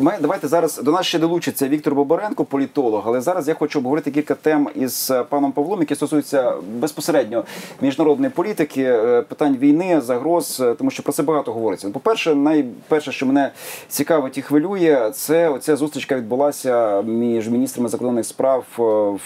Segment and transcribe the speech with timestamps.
[0.00, 3.02] Ми давайте зараз до нас ще долучиться Віктор Боборенко, політолог.
[3.06, 7.44] Але зараз я хочу обговорити кілька тем із е, паном Павлом, які стосуються безпосередньо
[7.80, 11.90] міжнародної політики, е, питань війни, загроз, е, тому що про це багато говориться.
[11.90, 13.50] По перше, найперше, що мене
[13.88, 18.64] цікавить і хвилює, це оця зустріч, яка відбулася між міністрами закордонних справ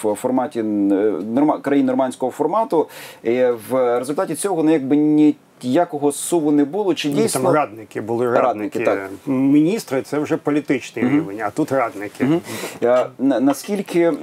[0.03, 2.87] в форматі норма країн нормандського формату.
[3.23, 6.93] І В результаті цього ну якби ні ніякого суву не було.
[6.93, 8.47] Чи дійсно там радники були радники?
[8.47, 9.09] радники так.
[9.25, 11.11] Міністри це вже політичний -hmm.
[11.11, 12.23] рівень, а тут радники.
[12.23, 12.39] Mm
[12.81, 13.39] -hmm.
[13.39, 14.13] Наскільки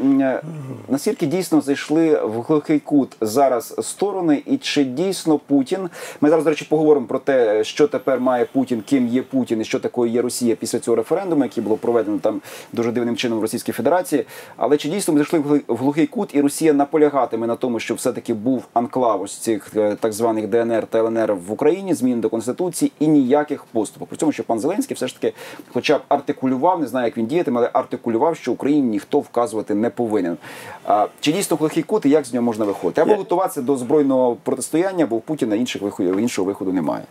[0.88, 5.88] наскільки дійсно зайшли в глухий кут зараз сторони, і чи дійсно Путін?
[6.20, 9.64] Ми зараз до речі поговоримо про те, що тепер має Путін, ким є Путін і
[9.64, 12.40] що такою є Росія після цього референдуму, який було проведено там
[12.72, 14.24] дуже дивним чином в Російській Федерації.
[14.56, 18.12] Але чи дійсно ми зайшли в глухий кут, і Росія наполягатиме на тому, що все
[18.12, 22.28] таки був анклав ось цих е, так званих ДНР та ЛНР в Україні, змін до
[22.28, 24.08] конституції і ніяких поступок.
[24.08, 25.34] При цьому, що пан Зеленський все ж таки,
[25.72, 29.90] хоча б артикулював, не знаю, як він діятиме, але артикулював, що Україні ніхто вказувати не
[29.90, 30.36] повинен.
[30.84, 33.00] А, Чи дійсно глухий кут і як з нього можна виходити?
[33.00, 37.04] Або готуватися до збройного протистояння, бо в Путіна інших виходів іншого виходу немає.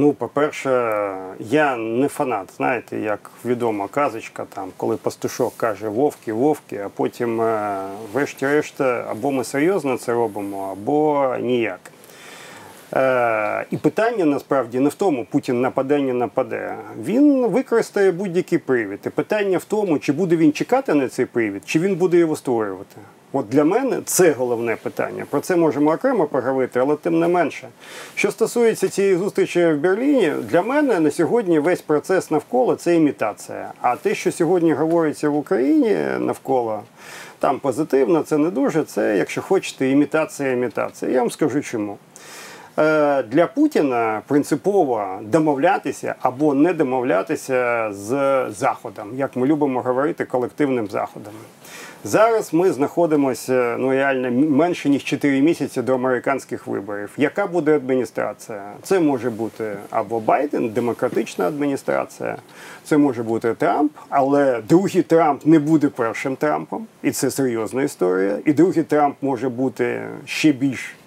[0.00, 0.70] Ну, по-перше,
[1.40, 2.52] я не фанат.
[2.56, 7.80] Знаєте, як відома казочка, там, коли пастушок каже вовки, вовки, а потім, е,
[8.12, 11.80] врешті-решт, або ми серйозно це робимо, або ніяк.
[12.96, 16.74] Е, І питання насправді не в тому, Путін нападе, не нападе.
[17.04, 19.00] Він використає будь-який привід.
[19.06, 22.36] І питання в тому, чи буде він чекати на цей привід, чи він буде його
[22.36, 22.96] створювати.
[23.32, 25.24] От для мене це головне питання.
[25.30, 27.68] Про це можемо окремо поговорити, але тим не менше.
[28.14, 33.72] Що стосується цієї зустрічі в Берліні, для мене на сьогодні весь процес навколо це імітація.
[33.80, 36.82] А те, що сьогодні говориться в Україні навколо,
[37.38, 38.82] там позитивно, це не дуже.
[38.82, 41.10] Це, якщо хочете, імітація, імітація.
[41.10, 41.98] Я вам скажу чому.
[42.78, 48.10] Е, для Путіна принципово домовлятися або не домовлятися з
[48.50, 51.32] Заходом, як ми любимо говорити, колективним заходом.
[52.04, 57.10] Зараз ми знаходимося ну реально менше ніж 4 місяці до американських виборів.
[57.16, 58.72] Яка буде адміністрація?
[58.82, 62.36] Це може бути або Байден, демократична адміністрація,
[62.84, 68.38] це може бути Трамп, але другий Трамп не буде першим Трампом, і це серйозна історія.
[68.44, 70.97] І другий Трамп може бути ще більш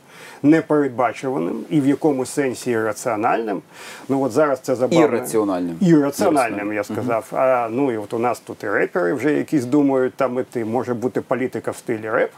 [0.43, 3.61] непередбачуваним і в якому сенсі ірраціональним.
[4.09, 5.05] Ну от зараз це забавно.
[5.05, 5.77] Ірраціональним.
[5.81, 7.25] Ірраціональним, я сказав.
[7.31, 10.65] Uh А ну і от у нас тут і репери вже якісь думають, там іти
[10.65, 12.31] може бути політика в стилі реп.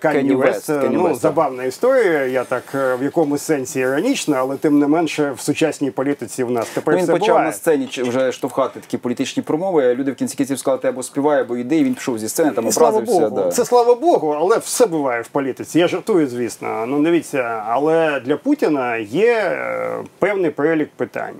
[0.00, 0.70] Кані Вест.
[0.90, 2.24] Ну, забавна історія.
[2.24, 6.50] Я так е, в якомусь сенсі іронічна, але тим не менше в сучасній політиці в
[6.50, 7.46] нас тепер ну, він все почав буває.
[7.46, 9.94] на сцені вже штовхати такі політичні промови.
[9.94, 12.66] Люди в кінці кінців сказали, або співає, або йде, і він пішов зі сцени, там
[12.66, 13.06] образився.
[13.06, 13.42] Слава Богу.
[13.42, 13.50] Да.
[13.50, 15.78] Це слава Богу, але все буває в політиці.
[15.78, 16.68] Я жартую, звісно.
[16.88, 21.34] Ну дивіться, але для Путіна є е, певний перелік питань.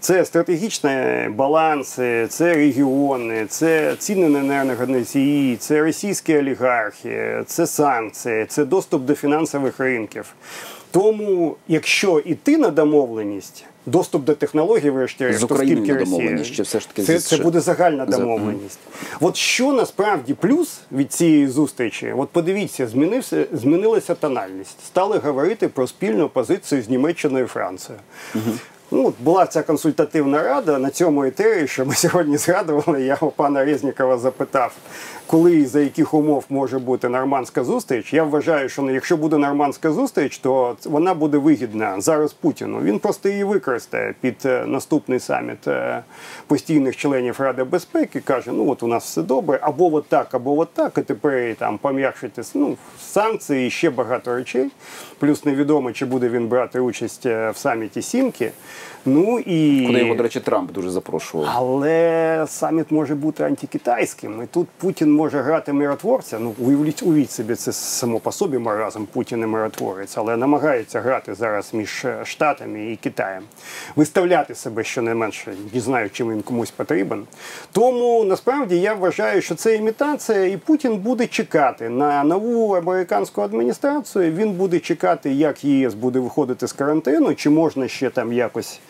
[0.00, 0.90] Це стратегічні
[1.30, 9.14] баланси, це регіони, це ціни на енергоносії, це російські олігархи, це санкції, це доступ до
[9.14, 10.34] фінансових ринків.
[10.90, 16.88] Тому, якщо йти на домовленість, доступ до технологій, врешті, то скільки домовленість, чи все ж
[16.88, 18.78] таки це, це буде загальна домовленість.
[19.20, 19.26] За...
[19.26, 24.76] От що насправді плюс від цієї зустрічі, от подивіться, змінився, змінилася тональність.
[24.86, 28.02] Стали говорити про спільну позицію з Німеччиною і Францією.
[28.34, 28.54] Угу.
[28.92, 33.02] Ну, була ця консультативна рада на цьому етері, що ми сьогодні згадували.
[33.02, 34.76] Я у пана Резнікова запитав,
[35.26, 38.12] коли і за яких умов може бути нормандська зустріч.
[38.12, 42.80] Я вважаю, що ну, якщо буде нормандська зустріч, то вона буде вигідна зараз Путіну.
[42.80, 46.02] Він просто її використає під е, наступний саміт е,
[46.46, 48.20] постійних членів Ради безпеки.
[48.20, 51.54] Каже: ну от у нас все добре, або от так, або от так, і тепер
[51.54, 54.70] там пом'якшити ну, санкції і ще багато речей.
[55.18, 58.52] Плюс невідомо, чи буде він брати участь е, в саміті Сімки.
[59.06, 61.48] Ну і куди його, до речі, Трамп дуже запрошував.
[61.54, 64.42] Але саміт може бути антикитайським.
[64.42, 66.38] І тут Путін може грати миротворця.
[66.38, 71.34] Ну уявіть, уявіть собі, це само по собі разом Путін і миротворець, але намагається грати
[71.34, 73.42] зараз між е, Штатами і Китаєм,
[73.96, 77.24] виставляти себе щонайменше, не знаю, чим він комусь потрібен.
[77.72, 84.32] Тому насправді я вважаю, що це імітація, і Путін буде чекати на нову американську адміністрацію.
[84.32, 88.80] Він буде чекати, як ЄС буде виходити з карантину, чи можна ще там якось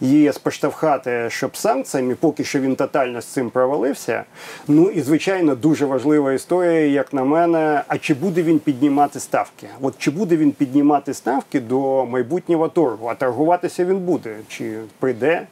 [0.00, 4.24] ЄС поштовхати, щоб санкціями, поки що він тотально з цим провалився.
[4.68, 7.82] Ну і звичайно, дуже важлива історія, як на мене.
[7.88, 9.68] А чи буде він піднімати ставки?
[9.80, 13.08] От чи буде він піднімати ставки до майбутнього торгу?
[13.08, 15.46] А торгуватися він буде, чи прийде?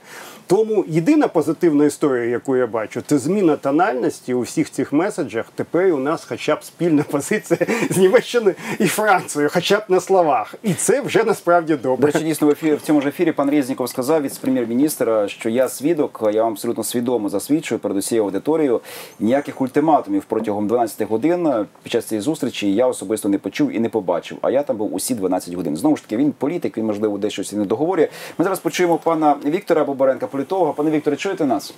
[0.47, 5.47] Тому єдина позитивна історія, яку я бачу, це зміна тональності у всіх цих меседжах.
[5.55, 7.61] Тепер у нас хоча б спільна позиція
[7.91, 10.55] з Німеччиною і Францією, хоча б на словах.
[10.63, 12.01] І це вже насправді добре.
[12.01, 15.49] До речі, дійсно в ефірі в цьому ж ефірі пан Резніков сказав від прем'єр-міністра, що
[15.49, 18.81] я свідок, я вам абсолютно свідомо засвідчую перед усією аудиторією.
[19.21, 23.89] Ніяких ультиматумів протягом 12 годин під час цієї зустрічі я особисто не почув і не
[23.89, 24.39] побачив.
[24.43, 25.77] А я там був усі 12 годин.
[25.77, 28.09] Знову ж таки, він політик, він можливо дещо не договорює.
[28.39, 30.73] Ми зараз почуємо пана Віктора Бобаренка, політолога.
[30.73, 31.75] Пане Вікторе, чуєте нас?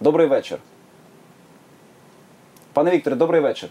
[0.00, 0.58] Добрий вечір.
[2.72, 3.68] Пане Вікторе, добрий вечір.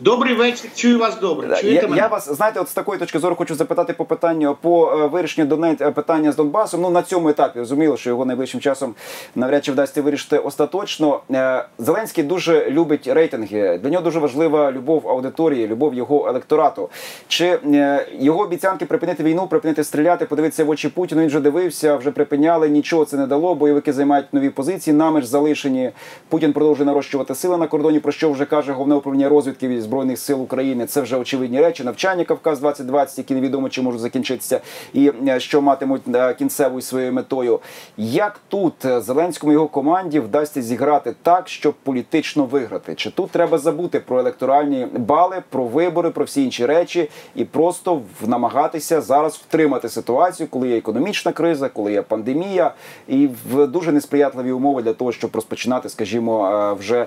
[0.00, 1.56] Добрий вечір, чую вас добре.
[1.56, 2.02] Чуєте я, мене?
[2.02, 5.46] я вас знаєте, от з такої точки зору хочу запитати по питанню по е, вирішенню
[5.46, 6.80] Донет е, питання з Донбасом.
[6.80, 8.94] Ну на цьому етапі зрозуміло, що його найближчим часом
[9.34, 11.20] навряд чи вдасться вирішити остаточно.
[11.30, 13.78] Е, Зеленський дуже любить рейтинги.
[13.82, 16.88] Для нього дуже важлива любов аудиторії, любов його електорату.
[17.28, 21.20] Чи е, його обіцянки припинити війну, припинити стріляти, подивитися в очі Путіну?
[21.20, 22.68] Він вже дивився, вже припиняли.
[22.68, 23.54] Нічого це не дало.
[23.54, 24.96] Бойовики займають нові позиції.
[24.96, 25.90] Нами ж залишені.
[26.28, 28.00] Путін продовжує нарощувати сили на кордоні.
[28.00, 30.86] Про що вже каже головне управління розвідки збройних сил України.
[30.86, 31.84] Це вже очевидні речі.
[31.84, 34.60] Навчання Кавказ 2020 які невідомо чи можуть закінчитися,
[34.92, 37.60] і е, що матимуть е, кінцевою своєю метою.
[37.96, 42.94] Як тут е, Зеленському його команді вдасться зіграти так, щоб політично виграти?
[42.94, 48.02] Чи тут треба забути про електоральні бали, про вибори, про всі інші речі, і просто
[48.26, 52.74] намагатися зараз втримати ситуацію, коли є економічна криза, коли є пандемія,
[53.08, 57.06] і в дуже несприятливі умови для того, щоб розпочинати, скажімо, вже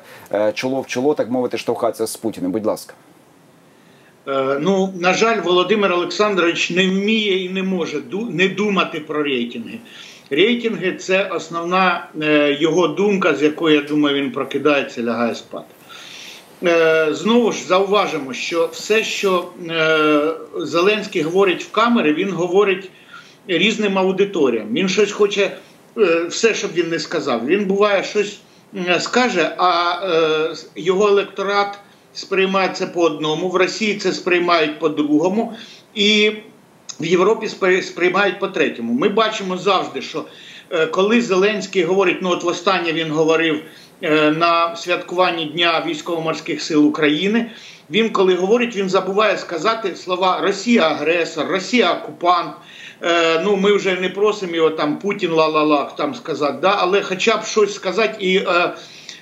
[0.53, 2.51] чоло в чоло, так мовити, штовхатися з Путіним.
[2.51, 2.93] Будь ласка.
[4.27, 9.79] Е, Ну, на жаль, Володимир Олександрович не вміє і не може не думати про рейтинги.
[10.29, 15.65] Рейтинги це основна е, його думка, з якої, я думаю, він прокидається, лягає спати.
[16.63, 19.49] Е, Знову ж зауважимо, що все, що
[20.57, 22.89] Зеленський говорить в камери, він говорить
[23.47, 24.67] різним аудиторіям.
[24.73, 25.57] Він щось хоче,
[26.29, 27.45] все, щоб він не сказав.
[27.45, 28.39] Він буває щось
[28.99, 29.93] скаже, а
[30.75, 31.79] його електорат
[32.17, 35.53] сприймає це по одному, в Росії це сприймають по-другому,
[35.95, 36.31] і
[36.99, 37.47] в Європі
[37.81, 38.93] сприймають по третьому.
[38.93, 40.25] Ми бачимо завжди, що
[40.69, 43.61] е, коли Зеленський говорить, ну от востаннє він говорив
[44.01, 47.51] е, на святкуванні Дня військово-морських сил України.
[47.89, 52.51] Він, коли говорить, він забуває сказати слова Росія агресор, Росія окупант.
[53.03, 56.75] Е, ну, ми вже не просимо його там Путін ла-ла-ла там сказати, да?
[56.77, 58.73] але хоча б щось сказати і е,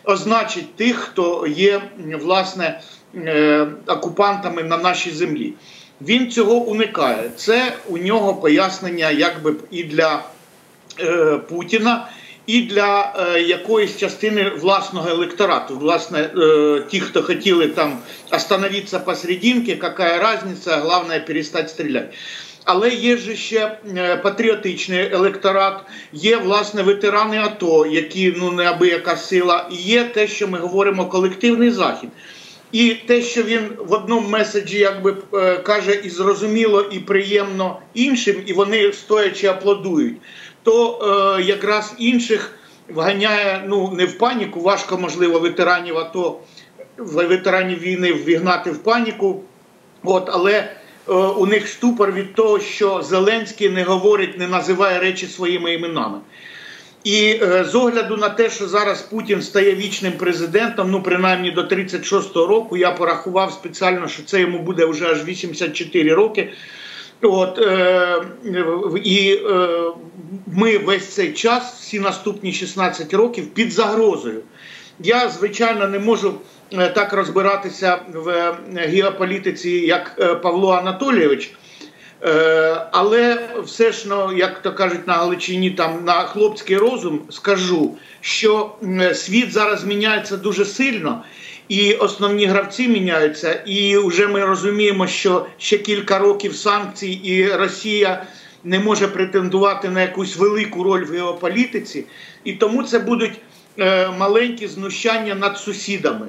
[0.06, 1.81] означить тих, хто є
[2.22, 2.81] власне
[3.16, 5.54] е, окупантами на нашій землі.
[6.02, 7.30] Він цього уникає.
[7.36, 10.24] Це у нього пояснення, якби і для
[11.00, 12.07] е, Путіна,
[12.48, 15.78] і для е, якоїсь частини власного електорату.
[15.78, 17.98] Власне, е, ті, хто хотіли там
[18.31, 22.08] остановитися посерединки, яка різниця, головне перестати стріляти.
[22.65, 25.81] Але є ж ще е, патріотичний електорат,
[26.13, 31.71] є власне ветерани АТО, які ну неабияка сила, і є те, що ми говоримо, колективний
[31.71, 32.09] захід.
[32.71, 38.35] І те, що він в одному меседжі якби е, каже і зрозуміло, і приємно іншим,
[38.45, 40.17] і вони стоячи аплодують,
[40.63, 41.00] то
[41.39, 42.51] е, якраз інших
[42.89, 44.62] вганяє ну не в паніку.
[44.62, 46.39] Важко, можливо, ветеранів АТО,
[46.97, 49.44] ветеранів війни вігнати в паніку.
[50.03, 50.75] От, але
[51.13, 56.18] у них штупор від того, що Зеленський не говорить, не називає речі своїми іменами.
[57.06, 61.62] І е, з огляду на те, що зараз Путін стає вічним президентом, ну принаймні до
[61.62, 66.54] 36-го року, я порахував спеціально, що це йому буде вже аж 84 роки.
[67.22, 68.22] От, е,
[69.04, 69.68] і е,
[70.48, 74.42] ми весь цей час, всі наступні 16 років, під загрозою.
[75.00, 76.34] Я, звичайно, не можу е,
[76.69, 81.51] так розбиратися в е, геополітиці, як е, Павло Анатолійович.
[82.24, 87.98] Е, Але все ж, ну, як то кажуть на Галичині, там на хлопський розум скажу,
[88.22, 88.75] що
[89.13, 91.24] світ зараз міняється дуже сильно,
[91.67, 93.53] і основні гравці міняються.
[93.53, 98.25] І вже ми розуміємо, що ще кілька років санкцій, і Росія
[98.63, 102.05] не може претендувати на якусь велику роль в геополітиці,
[102.43, 103.34] і тому це будуть
[103.79, 106.27] е, маленькі знущання над сусідами.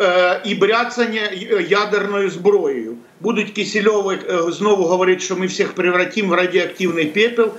[0.00, 1.20] Е, і бряцання
[1.68, 2.96] ядерною зброєю.
[3.20, 7.52] Будуть Кисельови е, знову говорити, що ми всіх превратимо в радіоактивний пепел,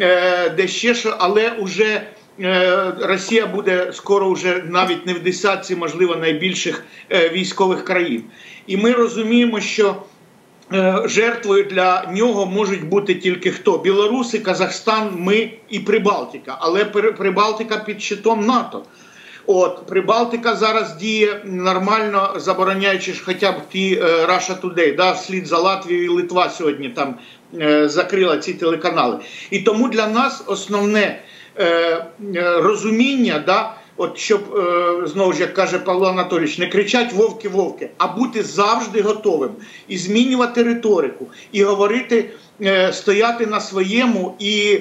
[0.00, 2.02] е, де ще що, але вже
[2.40, 8.24] е, Росія буде скоро вже навіть не в десятці, можливо, найбільших е, військових країн.
[8.66, 9.96] І ми розуміємо, що
[10.72, 13.78] е, жертвою для нього можуть бути тільки хто?
[13.78, 16.56] Білоруси, Казахстан, ми і Прибалтика.
[16.60, 18.84] Але При- Прибалтика під щитом НАТО.
[19.50, 25.46] От Прибалтика зараз діє нормально, забороняючи ж хоча б ті е, Russia Today, да, вслід
[25.46, 27.14] за Латвією і Литва сьогодні там
[27.60, 29.18] е, закрила ці телеканали.
[29.50, 31.22] І тому для нас основне
[31.56, 32.06] е, е,
[32.60, 37.90] розуміння, да, от щоб е, знову ж як каже Павло Анатолійович, не кричать вовки вовки,
[37.98, 39.50] а бути завжди готовим
[39.88, 42.30] і змінювати риторику, і говорити,
[42.62, 44.78] е, стояти на своєму, і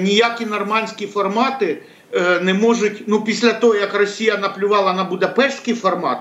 [0.00, 1.78] ніякі нормандські формати
[2.42, 3.02] не можуть.
[3.06, 6.18] Ну, після того як Росія наплювала на Будапештський формат.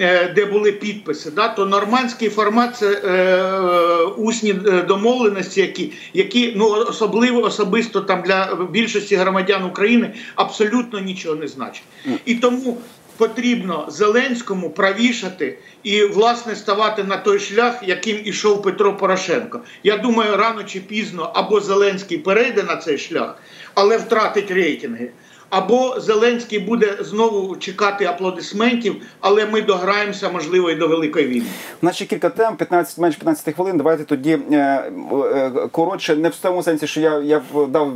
[0.00, 5.92] е, Де були підписи, да, то нормандський формат це е, е, усні е, домовленості, які,
[6.14, 11.82] які ну особливо особисто там для більшості громадян України абсолютно нічого не значать.
[12.24, 12.78] І тому
[13.16, 19.60] потрібно Зеленському правішати і власне ставати на той шлях, яким ішов Петро Порошенко.
[19.82, 23.36] Я думаю, рано чи пізно або Зеленський перейде на цей шлях,
[23.74, 25.10] але втратить рейтинги.
[25.52, 31.46] Або Зеленський буде знову чекати аплодисментів, але ми дограємося, можливо, і до великої війни.
[31.92, 33.76] Ще кілька тем, 15, менше 15 хвилин.
[33.76, 37.92] Давайте тоді е, е, коротше, не в тому сенсі, що я, я дав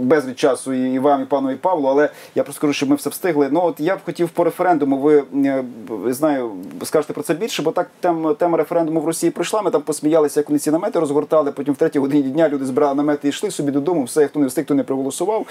[0.00, 3.10] безліч часу і, вам, і пану, і Павлу, але я просто скажу, щоб ми все
[3.10, 3.48] встигли.
[3.50, 4.98] Ну от я б хотів по референдуму.
[4.98, 5.64] Ви е,
[6.12, 6.52] знаю,
[6.84, 9.62] скажете про це більше, бо так тем, тема референдуму в Росії пройшла.
[9.62, 11.52] Ми там посміялися, як вони ці намети розгортали.
[11.52, 14.04] Потім в третій годині дня люди збирали намети і йшли собі додому.
[14.04, 15.46] Все, хто не встиг, хто не проголосував.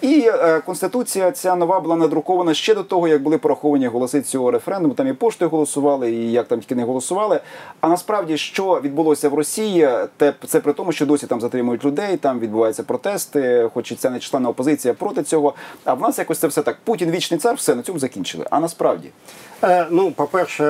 [0.00, 4.50] І е, конституція ця нова була надрукована ще до того, як були пораховані голоси цього
[4.50, 4.94] референдуму.
[4.94, 7.40] Там і поштою голосували, і як там тільки не голосували.
[7.80, 12.16] А насправді, що відбулося в Росії, те це при тому, що досі там затримують людей,
[12.16, 15.54] там відбуваються протести, хоч і це не опозиція проти цього.
[15.84, 16.76] А в нас якось це все так.
[16.84, 18.46] Путін вічний цар, все на цьому закінчили.
[18.50, 19.10] А насправді.
[19.64, 20.64] Е, ну, по-перше,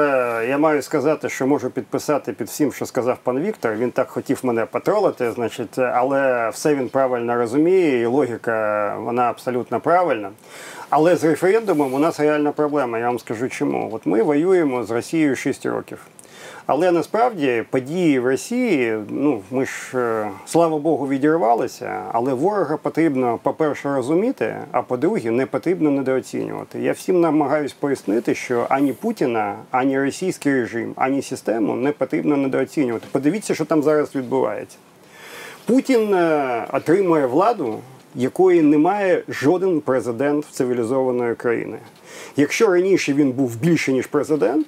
[0.48, 3.74] я маю сказати, що можу підписати під всім, що сказав пан Віктор.
[3.74, 9.80] Він так хотів мене потролити, значить, але все він правильно розуміє, і логіка вона абсолютно
[10.06, 10.30] правильна.
[10.90, 12.98] Але з референдумом у нас реальна проблема.
[12.98, 13.90] Я вам скажу чому.
[13.92, 15.98] От ми воюємо з Росією 6 років.
[16.66, 23.38] Але насправді події в Росії, ну ми ж е, слава Богу, відірвалися, але ворога потрібно,
[23.42, 26.80] по-перше, розуміти, а по-друге, не потрібно недооцінювати.
[26.80, 33.06] Я всім намагаюсь пояснити, що ані Путіна, ані російський режим, ані систему не потрібно недооцінювати.
[33.12, 34.76] Подивіться, що там зараз відбувається.
[35.66, 37.78] Путін е, отримує владу,
[38.16, 41.78] якої не має жоден президент цивілізованої країни.
[42.36, 44.66] Якщо раніше він був більше ніж президент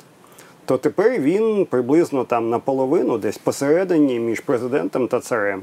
[0.68, 5.62] то тепер він приблизно там наполовину, десь посередині між президентом та царем.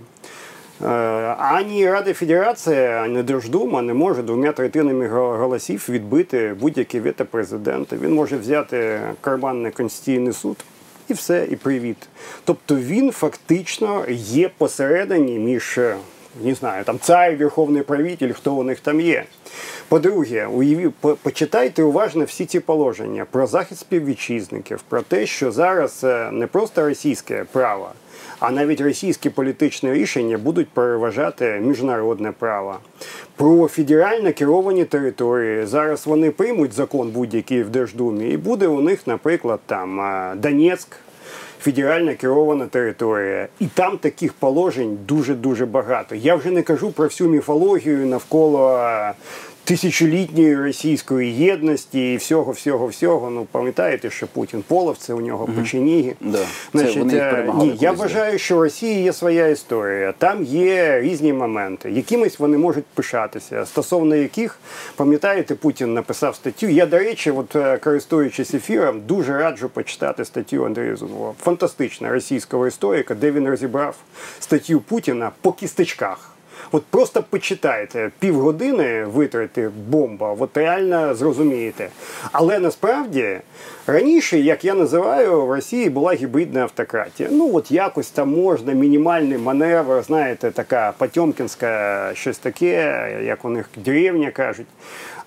[0.84, 0.88] Е,
[1.40, 7.96] ані Рада Федерації, ані Держдума не може двома третинами голосів відбити будь-яке вето президента.
[7.96, 10.58] Він може взяти карманний конституційний суд
[11.08, 11.98] і все, і привіт.
[12.46, 15.80] Тобто він фактично є посередині між
[16.42, 19.26] не знаю, там цар, верховний правитель, хто у них там є.
[19.90, 20.90] По-друге, уяві,
[21.22, 26.86] почитайте уважно всі ці положення про захист співвітчизників, про те, що зараз е, не просто
[26.86, 27.90] російське право,
[28.40, 32.76] а навіть російські політичні рішення будуть переважати міжнародне право.
[33.36, 35.66] Про федерально керовані території.
[35.66, 40.98] Зараз вони приймуть закон будь-який в Держдумі, і буде у них, наприклад, там е, Донецьк
[41.66, 46.16] федерально керована територія, і там таких положень дуже дуже багато.
[46.16, 48.80] Я вже не кажу про всю міфологію навколо
[49.66, 53.30] тисячолітньої російської єдності і всього, всього, всього.
[53.30, 56.14] Ну пам'ятаєте, що Путін полов, це у нього печеніги.
[56.22, 56.46] Да.
[56.74, 60.14] Значить, вони е, ні, я вважаю, що в Росії є своя історія.
[60.18, 61.92] Там є різні моменти.
[61.92, 64.60] Якимись вони можуть пишатися, стосовно яких
[64.96, 66.68] пам'ятаєте, Путін написав статтю.
[66.68, 71.34] Я, до речі, от е, користуючись ефіром, дуже раджу почитати статтю Андрія Зунова.
[71.42, 73.96] Фантастична російського історика, де він розібрав
[74.40, 76.35] статтю Путіна по кісточках.
[76.72, 81.90] От просто почитайте півгодини витрати бомба, от реально зрозумієте.
[82.32, 83.38] Але насправді
[83.88, 87.30] раніше, як я називаю, в Росії була гібридна автократія.
[87.32, 93.70] Ну от якось там можна, мінімальний маневр, знаєте, така Потьомкінська щось таке, як у них
[93.78, 94.68] деревня кажуть.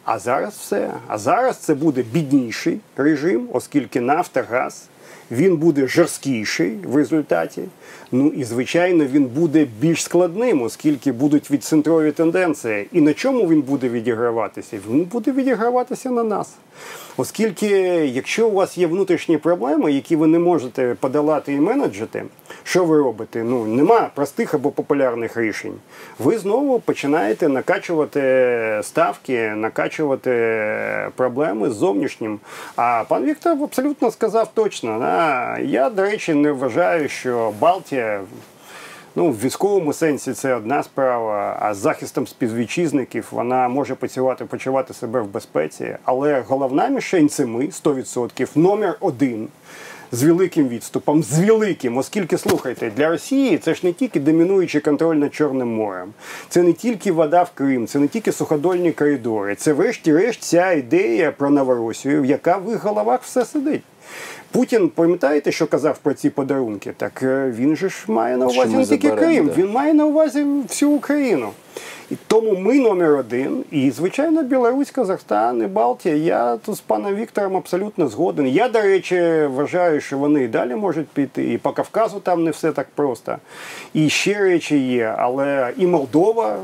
[0.04, 0.90] А зараз все.
[1.06, 4.88] А зараз це буде бідніший режим, оскільки нафта, газ
[5.30, 7.62] він буде жорсткіший в результаті.
[8.12, 12.86] Ну і звичайно він буде більш складним, оскільки будуть відцентрові тенденції.
[12.92, 14.78] І на чому він буде відіграватися?
[14.90, 16.54] Він буде відіграватися на нас.
[17.20, 17.68] Оскільки,
[18.06, 22.24] якщо у вас є внутрішні проблеми, які ви не можете подолати і менеджити,
[22.62, 23.42] що ви робите?
[23.44, 25.74] Ну нема простих або популярних рішень.
[26.18, 30.30] Ви знову починаєте накачувати ставки, накачувати
[31.16, 32.40] проблеми з зовнішнім.
[32.76, 34.98] А пан Віктор абсолютно сказав точно.
[35.62, 38.20] Я, до речі, не вважаю, що Балтія.
[39.18, 44.94] Ну, в військовому сенсі це одна справа, а з захистом співвітчизників вона може почувати, почувати
[44.94, 45.96] себе в безпеці.
[46.04, 49.48] Але головна мішень це ми 100%, номер один
[50.12, 55.16] з великим відступом, з великим, оскільки слухайте, для Росії це ж не тільки домінуючий контроль
[55.16, 56.12] над Чорним морем,
[56.48, 61.32] це не тільки вода в Крим, це не тільки суходольні коридори, це врешті-решт ця ідея
[61.32, 63.82] про Новоросію, яка в їх головах все сидить.
[64.50, 66.92] Путін, пам'ятаєте, що казав про ці подарунки?
[66.96, 69.52] Так е, він же ж має на увазі не тільки Крим, да.
[69.62, 71.50] він має на увазі всю Україну.
[72.10, 73.64] І тому ми номер один.
[73.70, 76.14] І, звичайно, Білорусь, Казахстан і Балтія.
[76.16, 78.46] Я тут з паном Віктором абсолютно згоден.
[78.46, 81.52] Я, до речі, вважаю, що вони і далі можуть піти.
[81.52, 83.36] І по Кавказу там не все так просто.
[83.94, 86.56] І ще речі є, але і Молдова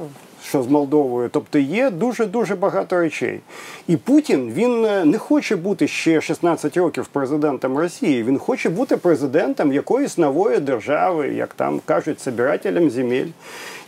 [0.49, 1.29] що з Молдовою.
[1.33, 3.41] Тобто є дуже-дуже багато речей.
[3.89, 8.23] І Путін він е, не хоче бути ще 16 років президентом Росії.
[8.23, 13.29] Він хоче бути президентом якоїсь нової держави, як там кажуть, собирателем земель.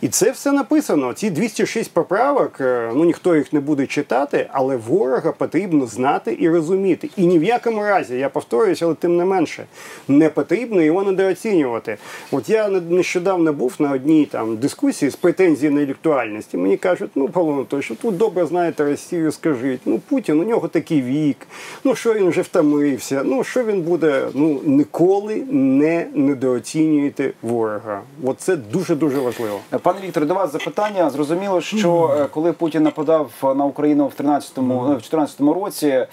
[0.01, 1.13] І це все написано.
[1.13, 6.49] Ці 206 поправок, е, ну ніхто їх не буде читати, але ворога потрібно знати і
[6.49, 7.09] розуміти.
[7.17, 9.65] І ні в якому разі, я повторююся, але тим не менше,
[10.07, 11.97] не потрібно його недооцінювати.
[12.31, 16.53] От я нещодавно був на одній там дискусії з претензії на електуальність.
[16.53, 19.81] І Мені кажуть, ну Павло що тут добре знаєте Росію, скажіть.
[19.85, 21.37] Ну Путін, у нього такий вік,
[21.83, 24.27] ну що він вже втомився, ну що він буде.
[24.33, 28.01] Ну ніколи не недооцінюєте ворога.
[28.23, 29.59] От це дуже дуже важливо.
[29.87, 31.09] Пане Вікторе, до вас запитання.
[31.09, 36.07] Зрозуміло, що е, коли Путін нападав на Україну в 13-му, в 14-му році.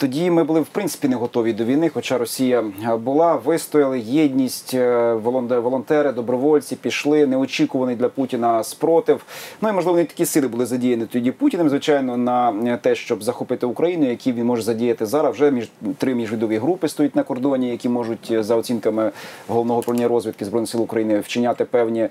[0.00, 2.64] Е, тоді ми були в принципі не готові до війни, хоча Росія
[3.04, 9.24] була, вистояли єдність, е, волонтери, добровольці пішли, неочікуваний для Путіна спротив.
[9.60, 13.66] Ну і можливо не такі сили були задіяні тоді Путіним, звичайно, на те, щоб захопити
[13.66, 15.34] Україну, які він може задіяти зараз.
[15.34, 19.10] Вже між три міжвідові групи стоять на кордоні, які можуть за оцінками
[19.48, 22.08] головного управління розвідки збройних сил України вчиняти певні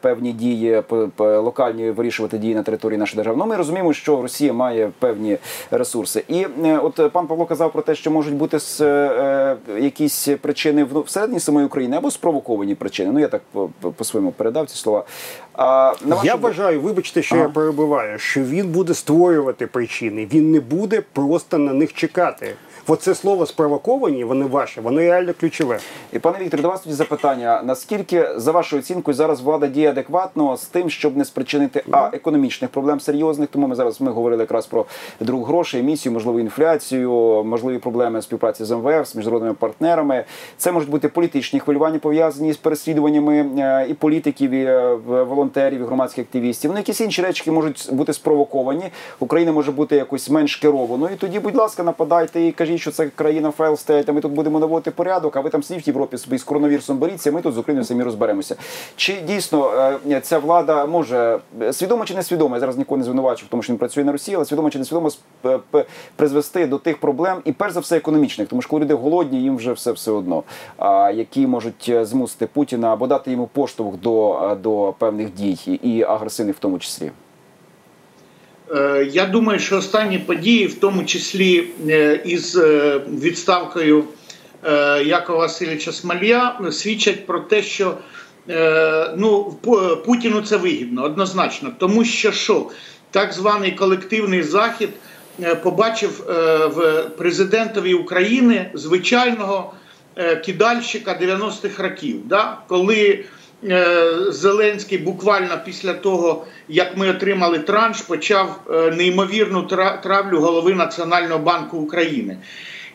[0.00, 0.82] певні дії,
[1.18, 3.36] локальні вирішувати дії на території нашої держави.
[3.38, 5.38] Ну, ми розуміємо, що Росія має певні
[5.70, 9.56] ресурси, і е, от пан пан Павло казав про те, що можуть бути з, е,
[9.78, 13.12] якісь причини всередині самої України або спровоковані причини.
[13.12, 13.42] Ну я так
[13.96, 15.04] по-своєму передав ці слова.
[15.52, 16.20] А на.
[16.24, 17.44] Я вважаю, вибачте, що ага.
[17.44, 20.28] я перебуваю, що він буде створювати причини.
[20.32, 22.54] Він не буде просто на них чекати.
[22.86, 25.78] Оце слово спровоковані, вони ваші, вони реально ключове.
[26.12, 30.56] І пане Віктор, до вас тоді запитання: наскільки за вашою оцінкою зараз влада діє адекватно
[30.56, 33.48] з тим, щоб не спричинити а економічних проблем серйозних?
[33.48, 34.84] Тому ми зараз ми говорили якраз про
[35.20, 37.10] друг грошей, емісію, можливу інфляцію,
[37.44, 40.24] можливі проблеми співпраці з МВФ, з міжнародними партнерами.
[40.56, 45.84] Це можуть бути політичні хвилювання пов'язані з переслідуваннями е, і політиків, і е, волонтерів, і
[45.84, 46.70] громадських активістів.
[46.70, 48.84] Ну якісь інші речі можуть бути спровоковані.
[49.18, 51.16] Україна може бути якось менш керованою.
[51.16, 54.32] Тоді, будь ласка, нападайте і кажіть кажіть, що це країна файл стоять, а ми тут
[54.32, 57.54] будемо наводити порядок, а ви там сидіть в Європі собі з коронавірусом боріться, ми тут
[57.54, 58.56] з Україною самі розберемося.
[58.96, 59.70] Чи дійсно
[60.10, 61.38] е, ця влада може
[61.72, 64.36] свідомо чи не свідомо, я зараз нікого не звинувачую, тому що він працює на Росії,
[64.36, 65.10] але свідомо чи не свідомо
[66.16, 69.56] призвести до тих проблем, і перш за все економічних, тому що коли люди голодні, їм
[69.56, 70.42] вже все все одно,
[71.14, 76.02] які можуть е, змусити Путіна або дати йому поштовх до, е, до певних дій і
[76.02, 77.10] агресивних в тому числі.
[78.74, 84.04] Е, я думаю, що останні події, в тому числі е, із е, відставкою
[85.04, 87.96] Якова Васильовича Смолія, свідчать про те, що
[89.16, 89.56] ну,
[90.06, 92.70] Путіну це вигідно однозначно, тому що що
[93.10, 94.88] так званий колективний захід
[95.62, 96.24] побачив
[96.74, 99.74] в президентові України звичайного
[100.44, 102.58] кидальщика 90-х років, да?
[102.68, 103.24] коли
[104.28, 109.62] Зеленський буквально після того, як ми отримали транш, почав е, неймовірну
[110.02, 112.36] травлю голови Національного банку України.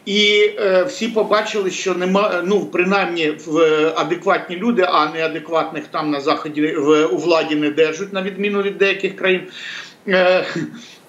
[0.06, 3.60] І е, всі побачили, що нема ну принаймні в
[3.96, 8.78] адекватні люди, а неадекватних там на заході в у владі не держать, на відміну від
[8.78, 9.42] деяких країн.
[10.08, 10.46] Е,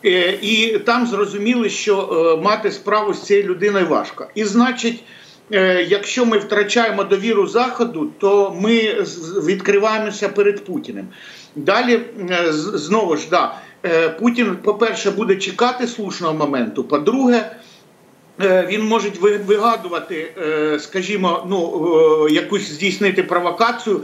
[0.04, 1.98] е, і там зрозуміли, що
[2.38, 4.26] е, мати справу з цією людиною важко.
[4.34, 5.04] І значить.
[5.52, 9.04] Е, якщо ми втрачаємо довіру Заходу, то ми
[9.44, 11.08] відкриваємося перед Путіним.
[11.56, 13.54] Далі е, знову ж да,
[13.86, 16.84] е, Путін, по-перше, буде чекати слушного моменту.
[16.84, 17.50] По-друге,
[18.68, 19.10] він може
[19.46, 20.32] вигадувати,
[20.80, 24.02] скажімо, ну якусь здійснити провокацію.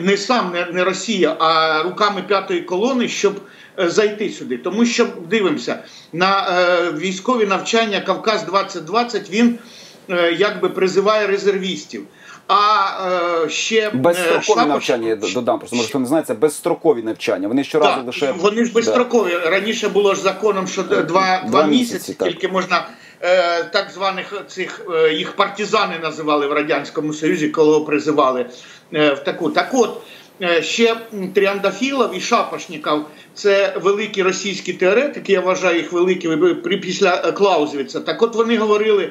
[0.00, 3.40] Не сам не, Росія, а руками п'ятої колони, щоб
[3.78, 4.58] зайти сюди.
[4.58, 5.78] Тому що дивимося
[6.12, 6.46] на
[6.98, 9.58] військові навчання Кавказ 2020 Він
[10.38, 12.06] якби призиває резервістів.
[12.48, 12.88] А
[13.44, 14.68] е, ще е, безстрокові Шапоч...
[14.68, 15.58] навчання додам.
[15.58, 17.48] Просто може хто не знає, це безстрокові навчання.
[17.48, 19.30] Вони щоразу так, лише вони ж безстрокові.
[19.30, 19.50] Да.
[19.50, 22.88] Раніше було ж законом, що два два, два місяці, місяці тільки можна
[23.20, 28.46] е, так званих цих е, їх партизани називали в радянському союзі, коли призивали
[28.94, 29.50] е, в таку.
[29.50, 30.00] Так от.
[30.42, 30.96] Е, ще
[31.34, 35.32] Тріандафілов і Шапошніков– це великі російські теоретики.
[35.32, 38.00] Я вважаю їх великими після Клаузевіца.
[38.00, 39.10] Так, от вони говорили,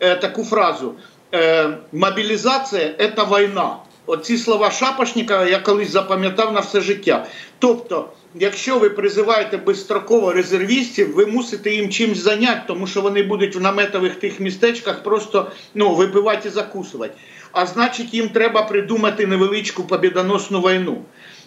[0.00, 0.94] Е, таку фразу.
[1.34, 3.76] е, мобілізація це війна.
[4.06, 7.26] Оці слова Шапошника я колись запам'ятав на все життя.
[7.58, 13.56] Тобто, якщо ви призиваєте безстроково резервістів, ви мусите їм чимось зайняти, тому що вони будуть
[13.56, 17.14] в наметових тих містечках просто ну, випивати і закусувати.
[17.52, 21.02] А значить, їм треба придумати невеличку побідоносну війну.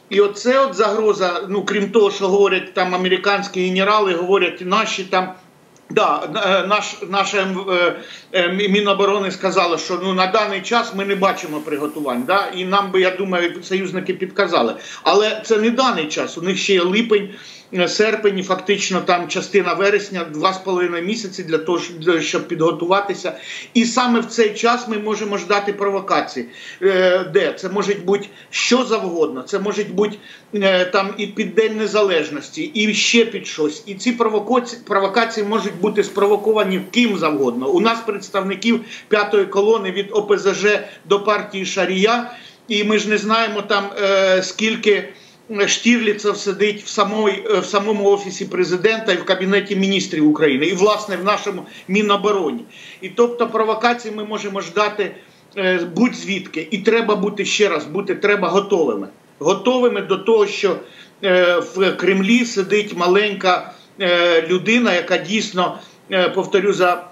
[0.10, 5.34] І оце от загроза, ну крім того, що говорять там американські генерали, говорять наші там.
[5.90, 7.96] Да, е, наш наше е,
[8.34, 12.24] е, Міноборони сказали, що ну на даний час ми не бачимо приготувань.
[12.24, 12.48] Да?
[12.56, 14.76] І нам би я думаю, союзники підказали.
[15.04, 16.38] Але це не даний час.
[16.38, 17.30] У них ще є липень.
[17.74, 21.80] Е, серпень, фактично там частина вересня, два з половиною місяці для того,
[22.20, 23.34] щоб підготуватися.
[23.74, 26.46] І саме в цей час ми можемо ждати провокації.
[26.82, 30.18] Е, де це може бути що завгодно, це може бути
[30.56, 33.84] е, там і під День Незалежності, і ще під щось.
[33.86, 37.70] І ці провокації провокації можуть бути спровоковані ким завгодно.
[37.70, 40.66] У нас представників п'ятої колони від ОПЗЖ
[41.06, 42.32] до партії Шарія,
[42.68, 43.90] і ми ж не знаємо там
[44.42, 45.10] скільки.
[45.68, 51.18] Штірліцев сидить в самої, в самому офісі президента і в кабінеті міністрів України, і власне
[51.18, 52.66] в нашому мінобороні.
[53.02, 55.12] І тобто провокації ми можемо ждати
[55.58, 56.68] е, будь-звідки.
[56.72, 59.08] І треба бути ще раз, бути треба готовими.
[59.40, 60.76] Готовими до того, що
[61.24, 63.74] е, в Кремлі сидить маленька
[64.50, 65.80] людина, яка дійсно
[66.36, 67.10] повторю за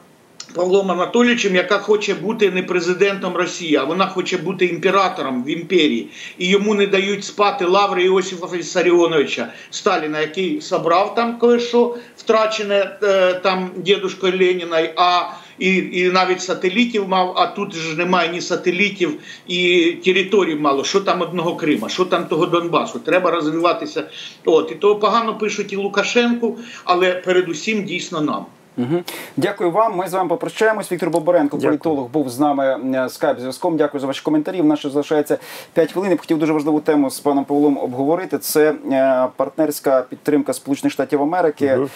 [0.54, 6.10] Павлом Анатолійовичем, яка хоче бути не президентом Росії, а вона хоче бути імператором в імперії.
[6.38, 12.98] І йому не дають спати лаври Іосифа Вісаріоновича Сталіна, який собрав там кое що втрачене
[13.04, 15.22] е, там дідушкою Леніна, а
[15.60, 20.84] і і навіть сателітів мав, а тут ж немає ні сателітів і територій мало.
[20.84, 23.00] Що там одного Крима, що там того Донбасу?
[23.00, 24.04] Треба розвиватися.
[24.46, 28.46] От і того погано пишуть і Лукашенку, але передусім дійсно нам.
[28.78, 29.04] Угу.
[29.38, 29.96] Дякую вам.
[29.96, 30.92] Ми з вами попрощаємось.
[30.92, 31.72] Віктор Боборенко, Дякую.
[31.72, 33.78] політолог, був з нами е, скайп зв'язком.
[33.78, 34.62] Дякую за ваші коментарі.
[34.62, 35.38] В нас ще залишається
[35.74, 36.10] 5 хвилин.
[36.12, 38.38] Я б хотів дуже важливу тему з паном Павлом обговорити.
[38.38, 41.76] Це е, партнерська підтримка Сполучених Штатів Америки.
[41.76, 41.90] Угу.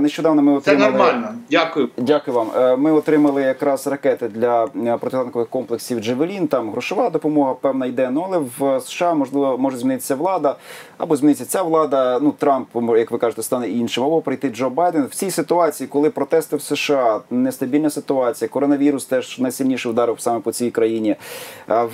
[0.00, 0.92] Нещодавно ми отримали...
[0.92, 1.34] Це нормально.
[1.50, 1.88] Дякую.
[1.96, 2.48] Дякую вам.
[2.56, 4.66] Е, ми отримали якраз ракети для
[5.00, 6.48] протитанкових комплексів Джевелін.
[6.48, 8.10] Там грошова допомога певна йде.
[8.10, 10.56] Ну але в США можливо може змінитися влада
[10.98, 12.18] або зміниться ця влада.
[12.22, 16.10] Ну Трамп, як ви кажете, стане іншим, або прийти Джо Байден в цій ситуації, коли
[16.20, 21.16] протести в США, нестабільна ситуація, коронавірус теж найсильніше вдарив саме по цій країні.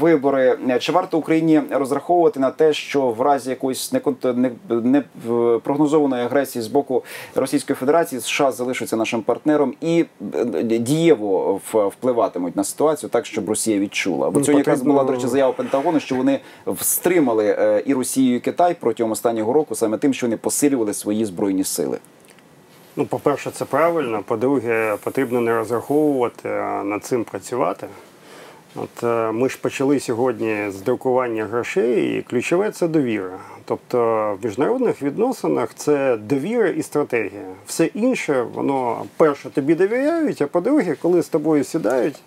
[0.01, 3.93] Вибори чи варто Україні розраховувати на те, що в разі якоїсь
[4.69, 12.65] непрогнозованої агресії з боку Російської Федерації США залишаться нашим партнером і е, дієво впливатимуть на
[12.65, 14.31] ситуацію, так щоб Росія відчула.
[14.31, 16.41] Бо ну, сьогодні якраз була до речі заява Пентагону, що вони
[16.81, 21.25] стримали е, і Росію, і Китай протягом останнього року саме тим, що вони посилювали свої
[21.25, 21.99] збройні сили.
[22.97, 24.23] Ну, по-перше, це правильно.
[24.23, 27.87] По-друге, потрібно не розраховувати, а над цим працювати.
[28.75, 33.39] От е, Ми ж почали сьогодні з друкування грошей, і ключове це довіра.
[33.65, 33.99] Тобто
[34.43, 37.47] в міжнародних відносинах це довіра і стратегія.
[37.67, 42.23] Все інше, воно перше тобі довіряють, а по-друге, коли з тобою сідають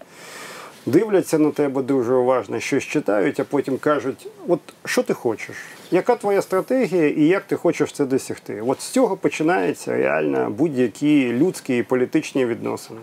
[0.86, 5.56] дивляться на тебе дуже уважно, щось читають, а потім кажуть: от що ти хочеш,
[5.92, 8.64] яка твоя стратегія і як ти хочеш це досягти?
[8.68, 13.00] От з цього починаються реально будь-які людські і політичні відносини.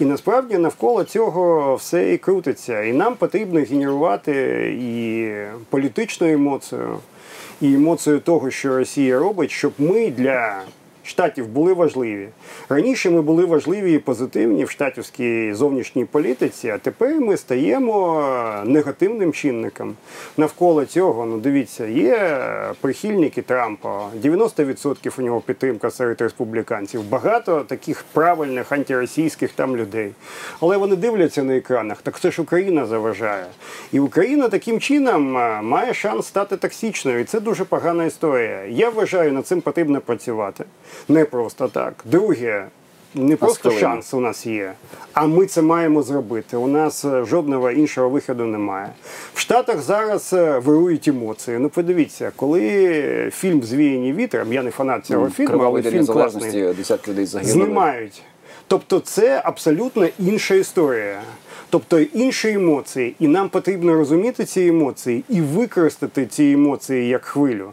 [0.00, 2.82] І насправді навколо цього все і крутиться.
[2.82, 4.32] І нам потрібно генерувати
[4.80, 5.32] і
[5.70, 6.98] політичну емоцію,
[7.60, 10.62] і емоцію того, що Росія робить, щоб ми для
[11.04, 12.28] штатів були важливі.
[12.68, 18.24] Раніше ми були важливі і позитивні в штатівській зовнішній політиці, а тепер ми стаємо
[18.64, 19.94] негативним чинником.
[20.36, 22.40] Навколо цього, ну дивіться, є
[22.80, 30.12] прихильники Трампа, 90% у нього підтримка серед республіканців, багато таких правильних антиросійських там людей.
[30.60, 33.46] Але вони дивляться на екранах, так це ж Україна заважає.
[33.92, 37.20] І Україна таким чином має шанс стати токсичною.
[37.20, 38.64] І це дуже погана історія.
[38.68, 40.64] Я вважаю, над цим потрібно працювати
[41.08, 41.94] не просто так.
[42.04, 42.66] Друге,
[43.14, 44.72] не просто шанс у нас є,
[45.12, 46.56] а ми це маємо зробити.
[46.56, 48.88] У нас е, жодного іншого виходу немає.
[49.34, 51.58] В Штатах зараз е, вирують емоції.
[51.58, 57.10] Ну, подивіться, коли фільм Звіяні вітром, я не фанат цього фільму, але фільм класний, десятки
[57.10, 57.64] людей загинули.
[57.64, 58.22] знімають.
[58.68, 61.22] Тобто це абсолютно інша історія.
[61.70, 67.70] Тобто інші емоції, і нам потрібно розуміти ці емоції і використати ці емоції як хвилю.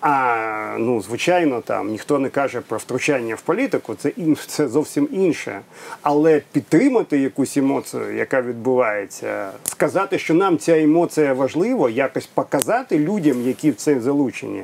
[0.00, 4.12] А ну, звичайно, там ніхто не каже про втручання в політику, це
[4.46, 5.60] це зовсім інше.
[6.02, 13.42] Але підтримати якусь емоцію, яка відбувається, сказати, що нам ця емоція важлива, якось показати людям,
[13.46, 14.62] які в це залучені.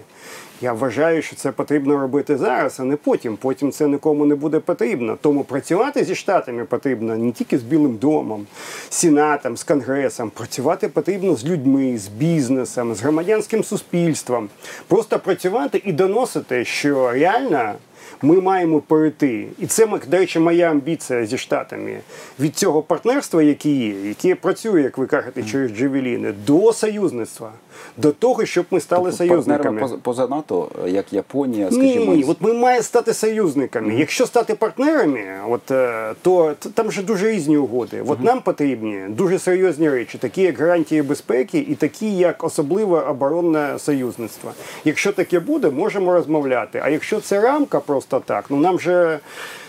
[0.61, 3.37] Я вважаю, що це потрібно робити зараз, а не потім.
[3.37, 5.19] Потім це нікому не буде потрібно.
[5.21, 8.47] Тому працювати зі штатами потрібно не тільки з Білим домом,
[8.91, 10.31] Сенатом, з Конгресом.
[10.31, 14.49] Працювати потрібно з людьми, з бізнесом, з громадянським суспільством.
[14.87, 17.75] Просто працювати і доносити, що реально.
[18.23, 22.01] Ми маємо перейти, і це до речі, моя амбіція зі штатами
[22.41, 27.53] від цього партнерства, яке є, яке працює, як ви кажете, через Джевеліни, до союзництва,
[27.97, 29.81] до того, щоб ми стали союзниками.
[29.81, 33.95] Поза, поза НАТО, як Японія, скажімо, ні, от ми маємо стати союзниками.
[33.95, 38.03] Якщо стати партнерами, от е, то там же дуже різні угоди.
[38.07, 43.79] От нам потрібні дуже серйозні речі, такі як гарантії безпеки, і такі як особливе оборонне
[43.79, 44.53] союзництво.
[44.85, 46.81] Якщо таке буде, можемо розмовляти.
[46.85, 49.21] А якщо це рамка просто так, ну нам же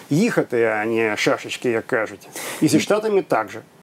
[0.10, 2.30] їхати, а не шашечки, як кажуть.
[2.62, 3.62] І зі штатами так же.